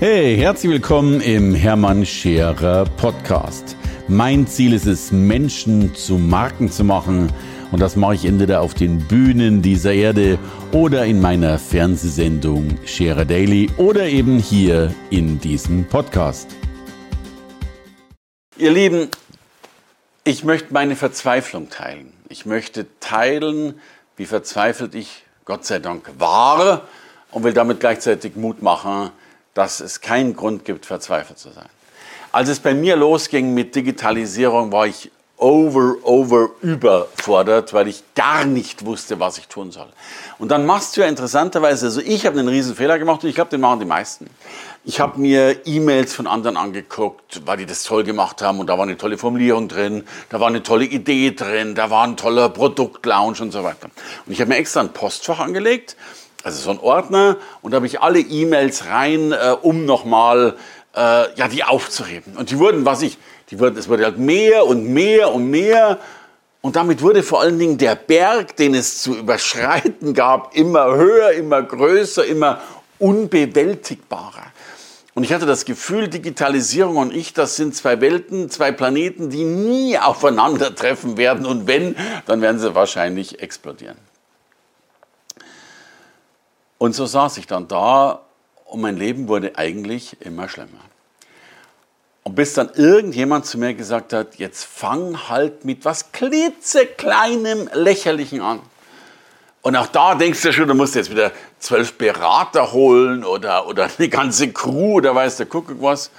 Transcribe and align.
Hey, 0.00 0.38
herzlich 0.38 0.72
willkommen 0.72 1.20
im 1.20 1.54
Hermann 1.54 2.06
Scherer 2.06 2.86
Podcast. 2.96 3.76
Mein 4.08 4.46
Ziel 4.46 4.72
ist 4.72 4.86
es, 4.86 5.12
Menschen 5.12 5.94
zu 5.94 6.14
Marken 6.14 6.70
zu 6.70 6.84
machen. 6.84 7.30
Und 7.70 7.82
das 7.82 7.96
mache 7.96 8.14
ich 8.14 8.24
entweder 8.24 8.62
auf 8.62 8.72
den 8.72 9.06
Bühnen 9.06 9.60
dieser 9.60 9.92
Erde 9.92 10.38
oder 10.72 11.04
in 11.04 11.20
meiner 11.20 11.58
Fernsehsendung 11.58 12.78
Scherer 12.86 13.26
Daily 13.26 13.68
oder 13.76 14.06
eben 14.06 14.38
hier 14.38 14.94
in 15.10 15.38
diesem 15.38 15.84
Podcast. 15.84 16.48
Ihr 18.56 18.70
Lieben, 18.70 19.08
ich 20.24 20.44
möchte 20.44 20.72
meine 20.72 20.96
Verzweiflung 20.96 21.68
teilen. 21.68 22.14
Ich 22.30 22.46
möchte 22.46 22.86
teilen, 23.00 23.78
wie 24.16 24.24
verzweifelt 24.24 24.94
ich 24.94 25.26
Gott 25.44 25.66
sei 25.66 25.78
Dank 25.78 26.10
war 26.16 26.88
und 27.32 27.44
will 27.44 27.52
damit 27.52 27.80
gleichzeitig 27.80 28.34
Mut 28.36 28.62
machen, 28.62 29.10
dass 29.54 29.80
es 29.80 30.00
keinen 30.00 30.36
Grund 30.36 30.64
gibt, 30.64 30.86
verzweifelt 30.86 31.38
zu 31.38 31.50
sein. 31.50 31.68
Als 32.32 32.48
es 32.48 32.60
bei 32.60 32.74
mir 32.74 32.96
losging 32.96 33.54
mit 33.54 33.74
Digitalisierung, 33.74 34.70
war 34.70 34.86
ich 34.86 35.10
over, 35.40 35.96
over, 36.02 36.50
überfordert, 36.60 37.72
weil 37.72 37.88
ich 37.88 38.04
gar 38.14 38.44
nicht 38.44 38.84
wusste, 38.84 39.18
was 39.18 39.38
ich 39.38 39.48
tun 39.48 39.72
soll. 39.72 39.88
Und 40.38 40.50
dann 40.50 40.66
machst 40.66 40.96
du 40.96 41.00
ja 41.00 41.06
interessanterweise, 41.06 41.86
also 41.86 42.00
ich 42.02 42.26
habe 42.26 42.38
einen 42.38 42.48
riesen 42.48 42.76
Fehler 42.76 42.98
gemacht 42.98 43.22
und 43.22 43.30
ich 43.30 43.34
glaube, 43.34 43.50
den 43.50 43.60
machen 43.60 43.80
die 43.80 43.86
meisten. 43.86 44.28
Ich 44.84 45.00
habe 45.00 45.18
mir 45.18 45.66
E-Mails 45.66 46.14
von 46.14 46.26
anderen 46.26 46.56
angeguckt, 46.56 47.42
weil 47.46 47.56
die 47.56 47.66
das 47.66 47.84
toll 47.84 48.04
gemacht 48.04 48.42
haben 48.42 48.60
und 48.60 48.66
da 48.66 48.76
war 48.76 48.84
eine 48.84 48.98
tolle 48.98 49.16
Formulierung 49.16 49.68
drin, 49.68 50.04
da 50.28 50.40
war 50.40 50.48
eine 50.48 50.62
tolle 50.62 50.84
Idee 50.84 51.32
drin, 51.32 51.74
da 51.74 51.90
war 51.90 52.06
ein 52.06 52.16
toller 52.16 52.50
Produktlaunch 52.50 53.40
und 53.40 53.50
so 53.50 53.64
weiter. 53.64 53.90
Und 54.26 54.32
ich 54.32 54.40
habe 54.40 54.50
mir 54.50 54.56
extra 54.56 54.80
ein 54.80 54.92
Postfach 54.92 55.40
angelegt 55.40 55.96
also 56.42 56.60
so 56.60 56.70
ein 56.70 56.78
Ordner 56.78 57.36
und 57.62 57.72
da 57.72 57.76
habe 57.76 57.86
ich 57.86 58.00
alle 58.00 58.20
E-Mails 58.20 58.86
rein, 58.86 59.32
äh, 59.32 59.56
um 59.60 59.84
nochmal 59.84 60.56
äh, 60.94 61.34
ja, 61.34 61.48
die 61.48 61.64
aufzuheben. 61.64 62.36
Und 62.36 62.50
die 62.50 62.58
wurden, 62.58 62.84
was 62.84 63.02
ich, 63.02 63.18
die 63.50 63.58
wurden, 63.58 63.76
es 63.78 63.88
wurde 63.88 64.04
halt 64.04 64.18
mehr 64.18 64.66
und 64.66 64.88
mehr 64.88 65.32
und 65.32 65.50
mehr. 65.50 65.98
Und 66.62 66.76
damit 66.76 67.02
wurde 67.02 67.22
vor 67.22 67.40
allen 67.40 67.58
Dingen 67.58 67.78
der 67.78 67.94
Berg, 67.94 68.56
den 68.56 68.74
es 68.74 69.02
zu 69.02 69.16
überschreiten 69.16 70.14
gab, 70.14 70.54
immer 70.54 70.94
höher, 70.94 71.32
immer 71.32 71.62
größer, 71.62 72.24
immer 72.24 72.60
unbewältigbarer. 72.98 74.44
Und 75.14 75.24
ich 75.24 75.32
hatte 75.32 75.46
das 75.46 75.64
Gefühl, 75.64 76.08
Digitalisierung 76.08 76.96
und 76.96 77.14
ich, 77.14 77.32
das 77.32 77.56
sind 77.56 77.74
zwei 77.74 78.00
Welten, 78.00 78.48
zwei 78.48 78.72
Planeten, 78.72 79.30
die 79.30 79.44
nie 79.44 79.98
aufeinandertreffen 79.98 81.16
werden. 81.16 81.46
Und 81.46 81.66
wenn, 81.66 81.96
dann 82.26 82.40
werden 82.40 82.60
sie 82.60 82.74
wahrscheinlich 82.74 83.40
explodieren. 83.42 83.96
Und 86.80 86.94
so 86.94 87.04
saß 87.04 87.36
ich 87.36 87.46
dann 87.46 87.68
da 87.68 88.22
und 88.64 88.80
mein 88.80 88.96
Leben 88.96 89.28
wurde 89.28 89.52
eigentlich 89.56 90.16
immer 90.20 90.48
schlimmer. 90.48 90.80
Und 92.22 92.34
bis 92.36 92.54
dann 92.54 92.70
irgendjemand 92.74 93.44
zu 93.44 93.58
mir 93.58 93.74
gesagt 93.74 94.14
hat, 94.14 94.36
jetzt 94.36 94.64
fang 94.64 95.28
halt 95.28 95.66
mit 95.66 95.84
was 95.84 96.10
klitzekleinem 96.12 97.68
Lächerlichen 97.74 98.40
an. 98.40 98.60
Und 99.60 99.76
auch 99.76 99.88
da 99.88 100.14
denkst 100.14 100.40
du 100.40 100.54
schon, 100.54 100.68
du 100.68 100.74
musst 100.74 100.94
jetzt 100.94 101.10
wieder 101.10 101.32
zwölf 101.58 101.98
Berater 101.98 102.72
holen 102.72 103.24
oder, 103.24 103.66
oder 103.66 103.90
eine 103.98 104.08
ganze 104.08 104.50
Crew 104.50 104.94
oder 104.94 105.14
weiß 105.14 105.36
der 105.36 105.46
Kuckuck 105.46 105.82
was. 105.82 106.10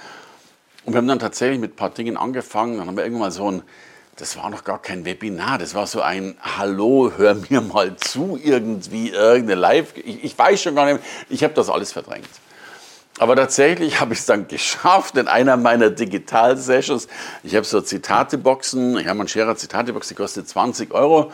Und 0.84 0.92
wir 0.92 0.98
haben 0.98 1.08
dann 1.08 1.18
tatsächlich 1.18 1.58
mit 1.58 1.72
ein 1.72 1.76
paar 1.76 1.90
Dingen 1.90 2.16
angefangen. 2.16 2.78
Dann 2.78 2.86
haben 2.86 2.96
wir 2.96 3.02
irgendwann 3.02 3.22
mal 3.22 3.32
so 3.32 3.50
ein 3.50 3.62
das 4.16 4.36
war 4.36 4.50
noch 4.50 4.64
gar 4.64 4.80
kein 4.80 5.04
Webinar, 5.04 5.58
das 5.58 5.74
war 5.74 5.86
so 5.86 6.02
ein 6.02 6.36
Hallo, 6.40 7.12
hör 7.16 7.34
mir 7.48 7.60
mal 7.60 7.96
zu, 7.96 8.38
irgendwie, 8.42 9.10
irgendeine 9.10 9.60
Live. 9.60 9.96
Ich, 9.96 10.24
ich 10.24 10.38
weiß 10.38 10.62
schon 10.62 10.74
gar 10.74 10.86
nicht, 10.86 11.00
ich 11.28 11.42
habe 11.42 11.54
das 11.54 11.70
alles 11.70 11.92
verdrängt. 11.92 12.28
Aber 13.18 13.36
tatsächlich 13.36 14.00
habe 14.00 14.12
ich 14.12 14.20
es 14.20 14.26
dann 14.26 14.48
geschafft 14.48 15.16
in 15.16 15.28
einer 15.28 15.56
meiner 15.56 15.90
Digital-Sessions. 15.90 17.08
Ich 17.42 17.54
habe 17.54 17.64
so 17.64 17.80
Zitateboxen, 17.80 18.98
Hermann 18.98 19.28
Scherer 19.28 19.56
Zitatebox, 19.56 20.08
die 20.08 20.14
kostet 20.14 20.48
20 20.48 20.92
Euro. 20.92 21.32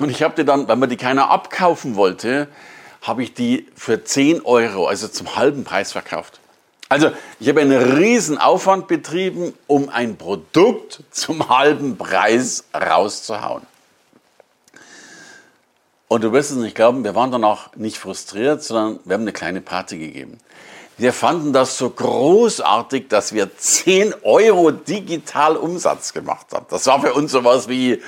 Und 0.00 0.10
ich 0.10 0.22
habe 0.22 0.34
die 0.34 0.44
dann, 0.44 0.66
weil 0.66 0.76
mir 0.76 0.88
die 0.88 0.96
keiner 0.96 1.30
abkaufen 1.30 1.94
wollte, 1.94 2.48
habe 3.02 3.22
ich 3.22 3.34
die 3.34 3.68
für 3.76 4.02
10 4.02 4.42
Euro, 4.42 4.86
also 4.86 5.08
zum 5.08 5.36
halben 5.36 5.64
Preis 5.64 5.92
verkauft. 5.92 6.40
Also 6.88 7.10
ich 7.40 7.48
habe 7.48 7.60
einen 7.60 7.96
riesen 7.96 8.38
Aufwand 8.38 8.88
betrieben, 8.88 9.54
um 9.66 9.88
ein 9.88 10.16
Produkt 10.16 11.02
zum 11.10 11.48
halben 11.48 11.96
Preis 11.96 12.64
rauszuhauen. 12.74 13.62
Und 16.08 16.22
du 16.22 16.32
wirst 16.32 16.50
es 16.50 16.58
nicht 16.58 16.76
glauben, 16.76 17.02
wir 17.02 17.14
waren 17.14 17.30
danach 17.32 17.74
nicht 17.74 17.98
frustriert, 17.98 18.62
sondern 18.62 19.00
wir 19.04 19.14
haben 19.14 19.22
eine 19.22 19.32
kleine 19.32 19.60
Party 19.60 19.98
gegeben. 19.98 20.38
Wir 20.96 21.12
fanden 21.12 21.52
das 21.52 21.76
so 21.76 21.90
großartig, 21.90 23.08
dass 23.08 23.32
wir 23.32 23.56
10 23.56 24.14
Euro 24.22 24.70
digital 24.70 25.56
Umsatz 25.56 26.12
gemacht 26.12 26.46
haben. 26.52 26.66
Das 26.70 26.86
war 26.86 27.00
für 27.00 27.14
uns 27.14 27.32
sowas 27.32 27.68
wie, 27.68 28.00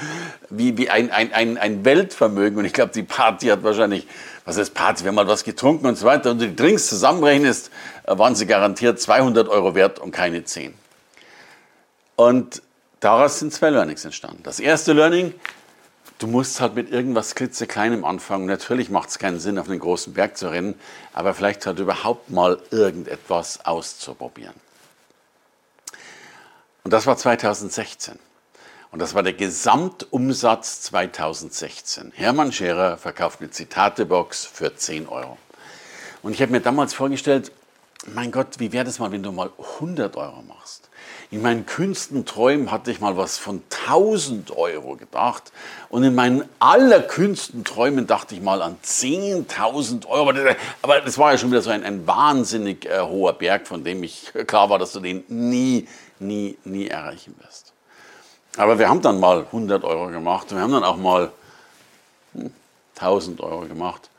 wie, 0.51 0.79
wie 0.79 0.89
ein, 0.89 1.11
ein, 1.11 1.33
ein, 1.33 1.59
ein 1.59 1.85
Weltvermögen. 1.85 2.59
Und 2.59 2.65
ich 2.65 2.73
glaube, 2.73 2.93
die 2.93 3.03
Party 3.03 3.49
hat 3.49 3.65
wahrscheinlich, 3.65 4.07
was 4.45 4.57
ist 4.57 4.73
Party, 4.73 5.03
wir 5.03 5.09
haben 5.09 5.17
mal 5.17 5.27
was 5.27 5.43
getrunken 5.43 5.87
und 5.87 5.97
so 5.97 6.07
weiter. 6.07 6.31
Und 6.31 6.41
die 6.41 6.55
Drinks 6.55 6.87
zusammenrechnest, 6.87 7.73
äh, 8.05 8.17
waren 8.17 8.37
sie 8.37 8.47
garantiert 8.47 9.01
200 9.01 9.49
Euro 9.49 9.75
wert 9.75 9.99
und 9.99 10.13
keine 10.13 10.45
10. 10.45 10.73
Und 12.15 12.63
daraus 13.01 13.41
sind 13.41 13.53
zwei 13.53 13.71
Learnings 13.71 14.05
entstanden. 14.05 14.45
Das 14.45 14.61
erste 14.61 14.93
Learning, 14.93 15.35
du 16.19 16.27
musst 16.27 16.61
halt 16.61 16.75
mit 16.75 16.91
irgendwas 16.91 17.35
klitzekleinem 17.35 18.05
anfangen. 18.05 18.47
Natürlich 18.47 18.91
macht 18.91 19.11
es 19.11 19.19
keinen 19.19 19.39
Sinn, 19.39 19.59
auf 19.59 19.69
einen 19.69 19.81
großen 19.81 20.15
Berg 20.15 20.37
zu 20.37 20.49
rennen, 20.49 20.75
aber 21.13 21.35
vielleicht 21.35 21.67
halt 21.67 21.79
überhaupt 21.79 22.31
mal 22.31 22.61
irgendetwas 22.71 23.65
auszuprobieren. 23.65 24.55
Und 26.85 26.93
das 26.93 27.07
war 27.07 27.17
2016. 27.17 28.19
Und 28.93 29.01
das 29.01 29.15
war 29.15 29.23
der 29.23 29.33
Gesamtumsatz 29.33 30.83
2016. 30.83 32.13
Hermann 32.15 32.53
Scherer 32.53 32.97
verkauft 32.97 33.41
eine 33.41 33.51
Zitatebox 33.51 34.47
für 34.47 34.75
10 34.75 35.09
Euro. 35.09 35.37
Und 36.23 36.33
ich 36.33 36.41
habe 36.41 36.53
mir 36.53 36.61
damals 36.61 36.95
vorgestellt, 36.95 37.53
mein 38.15 38.31
Gott, 38.31 38.59
wie 38.59 38.73
wäre 38.73 38.85
das 38.85 38.99
mal, 38.99 39.11
wenn 39.13 39.23
du 39.23 39.33
mal 39.33 39.51
100 39.79 40.17
Euro 40.17 40.43
machst? 40.43 40.89
In 41.31 41.43
meinen 41.43 41.67
kühnsten 41.67 42.25
Träumen 42.25 42.71
hatte 42.71 42.91
ich 42.91 43.01
mal 43.01 43.17
was 43.17 43.37
von 43.37 43.63
1000 43.87 44.53
Euro 44.57 44.97
gedacht. 44.97 45.53
Und 45.89 46.05
in 46.05 46.15
meinen 46.15 46.45
allerkühnsten 46.61 47.65
Träumen 47.65 48.07
dachte 48.07 48.35
ich 48.35 48.43
mal 48.43 48.63
an 48.63 48.77
10.000 48.85 50.07
Euro. 50.07 50.33
Aber 50.83 51.01
das 51.01 51.19
war 51.19 51.33
ja 51.33 51.39
schon 51.39 51.51
wieder 51.51 51.63
so 51.63 51.71
ein, 51.71 51.83
ein 51.85 52.07
wahnsinnig 52.07 52.87
äh, 52.87 53.01
hoher 53.01 53.33
Berg, 53.33 53.67
von 53.67 53.83
dem 53.83 54.03
ich 54.05 54.33
klar 54.47 54.71
war, 54.71 54.79
dass 54.79 54.93
du 54.93 55.01
den 55.01 55.25
nie, 55.29 55.89
nie, 56.21 56.57
nie 56.65 56.87
erreichen 56.87 57.35
wirst. 57.43 57.73
Aber 58.57 58.79
wir 58.79 58.89
haben 58.89 59.03
dann 59.03 59.19
mal 59.19 59.41
100 59.41 59.83
Euro 59.85 60.07
gemacht. 60.09 60.53
Wir 60.53 60.61
haben 60.61 60.73
dann 60.73 60.85
auch 60.85 60.97
mal 60.97 61.33
1000 62.99 63.41
hm, 63.41 63.45
Euro 63.45 63.61
gemacht. 63.63 64.11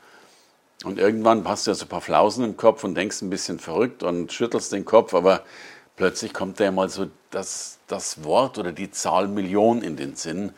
Und 0.84 0.98
irgendwann 0.98 1.46
hast 1.46 1.66
du 1.66 1.72
ja 1.72 1.74
so 1.74 1.84
ein 1.84 1.88
paar 1.88 2.00
Flausen 2.00 2.44
im 2.44 2.56
Kopf 2.56 2.84
und 2.84 2.94
denkst 2.94 3.20
ein 3.22 3.30
bisschen 3.30 3.58
verrückt 3.58 4.02
und 4.02 4.32
schüttelst 4.32 4.72
den 4.72 4.84
Kopf, 4.84 5.12
aber 5.12 5.42
plötzlich 5.96 6.32
kommt 6.32 6.60
dir 6.60 6.70
mal 6.70 6.88
so 6.88 7.06
das, 7.30 7.78
das 7.88 8.22
Wort 8.22 8.58
oder 8.58 8.70
die 8.70 8.90
Zahl 8.90 9.26
Million 9.26 9.82
in 9.82 9.96
den 9.96 10.14
Sinn. 10.14 10.52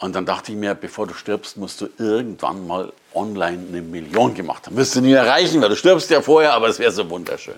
Und 0.00 0.16
dann 0.16 0.26
dachte 0.26 0.50
ich 0.50 0.58
mir, 0.58 0.74
bevor 0.74 1.06
du 1.06 1.14
stirbst, 1.14 1.56
musst 1.56 1.80
du 1.80 1.88
irgendwann 1.96 2.66
mal 2.66 2.92
online 3.14 3.64
eine 3.68 3.82
Million 3.82 4.34
gemacht 4.34 4.66
haben. 4.66 4.76
Wirst 4.76 4.96
du 4.96 5.00
nie 5.00 5.12
erreichen, 5.12 5.62
weil 5.62 5.68
du 5.68 5.76
stirbst 5.76 6.10
ja 6.10 6.20
vorher, 6.20 6.54
aber 6.54 6.66
es 6.66 6.80
wäre 6.80 6.90
so 6.90 7.08
wunderschön. 7.08 7.54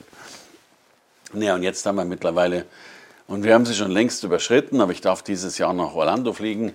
Naja, 1.32 1.54
und 1.54 1.62
jetzt 1.62 1.86
haben 1.86 1.96
wir 1.96 2.04
mittlerweile, 2.04 2.66
und 3.28 3.44
wir 3.44 3.54
haben 3.54 3.64
sie 3.64 3.74
schon 3.74 3.90
längst 3.90 4.22
überschritten, 4.24 4.82
aber 4.82 4.92
ich 4.92 5.00
darf 5.00 5.22
dieses 5.22 5.56
Jahr 5.56 5.72
nach 5.72 5.94
Orlando 5.94 6.34
fliegen 6.34 6.74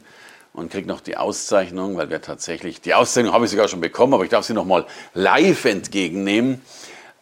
und 0.54 0.72
kriege 0.72 0.88
noch 0.88 1.02
die 1.02 1.18
Auszeichnung, 1.18 1.98
weil 1.98 2.10
wir 2.10 2.22
tatsächlich, 2.22 2.82
die 2.82 2.94
Auszeichnung 2.94 3.34
habe 3.34 3.46
ich 3.46 3.52
sogar 3.52 3.68
schon 3.68 3.82
bekommen, 3.82 4.14
aber 4.14 4.24
ich 4.24 4.30
darf 4.30 4.46
sie 4.46 4.54
nochmal 4.54 4.86
live 5.14 5.66
entgegennehmen, 5.66 6.62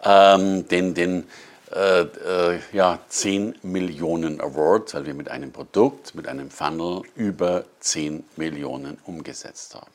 ähm, 0.03 0.67
den, 0.67 0.93
den 0.93 1.25
äh, 1.73 2.01
äh, 2.01 2.59
ja, 2.71 2.99
10 3.09 3.55
Millionen 3.63 4.39
Award, 4.39 4.93
weil 4.93 5.05
wir 5.05 5.13
mit 5.13 5.29
einem 5.29 5.51
Produkt, 5.51 6.15
mit 6.15 6.27
einem 6.27 6.49
Funnel 6.49 7.01
über 7.15 7.65
10 7.81 8.23
Millionen 8.37 8.97
umgesetzt 9.05 9.75
haben. 9.75 9.91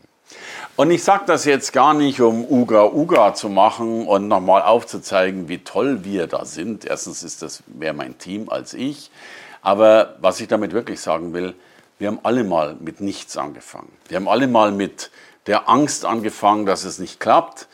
Und 0.77 0.91
ich 0.91 1.03
sage 1.03 1.25
das 1.27 1.45
jetzt 1.45 1.73
gar 1.73 1.95
nicht, 1.95 2.21
um 2.21 2.45
Uga 2.45 2.85
Uga 2.85 3.35
zu 3.35 3.49
machen 3.49 4.07
und 4.07 4.29
nochmal 4.29 4.63
aufzuzeigen, 4.63 5.49
wie 5.49 5.59
toll 5.59 6.05
wir 6.05 6.27
da 6.27 6.45
sind. 6.45 6.85
Erstens 6.85 7.23
ist 7.23 7.43
das 7.43 7.63
mehr 7.67 7.93
mein 7.93 8.19
Team 8.19 8.49
als 8.49 8.75
ich. 8.75 9.11
Aber 9.63 10.17
was 10.21 10.41
ich 10.41 10.49
damit 10.49 10.73
wirklich 10.73 11.01
sagen 11.01 11.33
will, 11.33 11.55
wir 12.03 12.09
haben 12.09 12.19
alle 12.25 12.43
mal 12.43 12.75
mit 12.81 13.01
nichts 13.01 13.37
angefangen. 13.37 13.93
Wir 14.09 14.17
haben 14.17 14.27
alle 14.27 14.49
mal 14.49 14.73
mit 14.73 15.13
der 15.47 15.69
Angst 15.69 16.05
angefangen, 16.05 16.67
dass 16.67 16.83
es 16.83 16.99
nicht 16.99 17.21
klappt. 17.21 17.69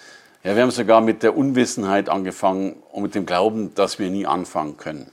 Ja, 0.44 0.54
wir 0.54 0.62
haben 0.64 0.70
sogar 0.70 1.00
mit 1.00 1.22
der 1.22 1.34
Unwissenheit 1.34 2.10
angefangen 2.10 2.76
und 2.92 3.04
mit 3.04 3.14
dem 3.14 3.24
Glauben, 3.24 3.74
dass 3.74 3.98
wir 3.98 4.10
nie 4.10 4.26
anfangen 4.26 4.76
können. 4.76 5.10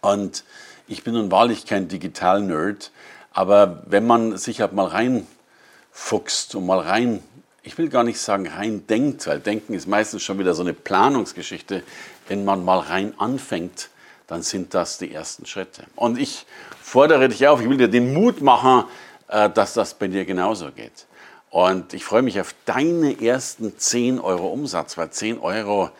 Und 0.00 0.42
ich 0.88 1.04
bin 1.04 1.14
nun 1.14 1.30
wahrlich 1.30 1.64
kein 1.64 1.86
Digital-Nerd, 1.86 2.90
aber 3.32 3.84
wenn 3.86 4.04
man 4.04 4.36
sich 4.36 4.60
halt 4.62 4.72
mal 4.72 4.88
reinfuchst 4.88 6.56
und 6.56 6.66
mal 6.66 6.80
rein 6.80 7.22
ich 7.62 7.76
will 7.76 7.90
gar 7.90 8.02
nicht 8.02 8.18
sagen 8.18 8.48
rein 8.48 8.86
denkt, 8.86 9.26
weil 9.26 9.40
Denken 9.40 9.74
ist 9.74 9.86
meistens 9.86 10.22
schon 10.22 10.38
wieder 10.38 10.54
so 10.54 10.62
eine 10.62 10.72
Planungsgeschichte. 10.72 11.82
Wenn 12.26 12.46
man 12.46 12.64
mal 12.64 12.78
rein 12.78 13.12
anfängt, 13.18 13.90
dann 14.28 14.42
sind 14.42 14.74
das 14.74 14.98
die 14.98 15.12
ersten 15.12 15.46
Schritte. 15.46 15.84
Und 15.96 16.18
ich 16.18 16.46
fordere 16.80 17.28
dich 17.28 17.48
auf, 17.48 17.60
ich 17.60 17.68
will 17.68 17.78
dir 17.78 17.88
den 17.88 18.14
Mut 18.14 18.40
machen, 18.40 18.84
äh, 19.26 19.50
dass 19.50 19.74
das 19.74 19.94
bei 19.94 20.06
dir 20.06 20.24
genauso 20.24 20.70
geht. 20.70 21.06
Und 21.50 21.94
ich 21.94 22.04
freue 22.04 22.22
mich 22.22 22.40
auf 22.40 22.54
deine 22.66 23.20
ersten 23.20 23.76
10 23.76 24.20
Euro 24.20 24.48
Umsatz, 24.48 24.96
weil 24.98 25.10
10 25.10 25.38
Euro 25.38 25.90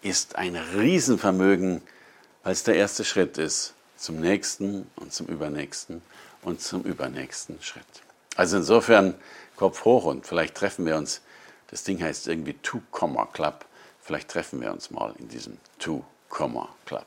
ist 0.00 0.36
ein 0.36 0.56
Riesenvermögen, 0.56 1.82
weil 2.44 2.52
es 2.52 2.62
der 2.62 2.76
erste 2.76 3.04
Schritt 3.04 3.36
ist 3.36 3.74
zum 3.96 4.20
nächsten 4.20 4.88
und 4.96 5.12
zum 5.12 5.26
übernächsten 5.26 6.02
und 6.42 6.60
zum 6.60 6.82
übernächsten 6.82 7.60
Schritt. 7.62 7.84
Also 8.36 8.56
insofern 8.56 9.14
Kopf 9.56 9.84
hoch 9.84 10.04
und 10.04 10.26
vielleicht 10.26 10.54
treffen 10.54 10.86
wir 10.86 10.96
uns. 10.96 11.20
Das 11.68 11.84
Ding 11.84 12.02
heißt 12.02 12.28
irgendwie 12.28 12.54
Two 12.62 12.80
Comma 12.90 13.26
Club. 13.26 13.64
Vielleicht 14.00 14.28
treffen 14.28 14.60
wir 14.60 14.72
uns 14.72 14.90
mal 14.90 15.14
in 15.18 15.28
diesem 15.28 15.58
Two 15.78 16.04
Comma 16.28 16.68
Club. 16.86 17.06